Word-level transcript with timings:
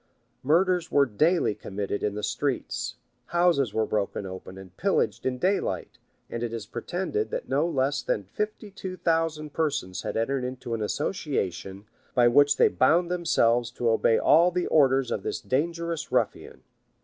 Murders 0.41 0.91
were 0.91 1.05
daily 1.05 1.53
committed 1.53 2.01
in 2.01 2.15
the 2.15 2.23
streets; 2.23 2.95
houses 3.27 3.71
were 3.71 3.85
broken 3.85 4.25
open 4.25 4.57
and 4.57 4.75
pillaged 4.75 5.27
in 5.27 5.37
daylight; 5.37 5.99
and 6.27 6.41
it 6.41 6.51
is 6.51 6.65
pretended, 6.65 7.29
that 7.29 7.47
no 7.47 7.67
less 7.69 8.01
than 8.01 8.23
fifty 8.23 8.71
two 8.71 8.97
thousand 8.97 9.53
persons 9.53 10.01
had 10.01 10.17
entered 10.17 10.43
into 10.43 10.73
an 10.73 10.81
association, 10.81 11.85
by 12.15 12.27
which 12.27 12.57
they 12.57 12.67
bound 12.67 13.11
themselves 13.11 13.69
to 13.69 13.91
obey 13.91 14.17
all 14.17 14.49
the 14.49 14.65
orders 14.65 15.11
of 15.11 15.21
this 15.21 15.39
dangerous 15.39 16.11
ruffian. 16.11 16.63